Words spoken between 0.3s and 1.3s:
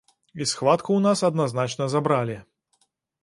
І схватку ў нас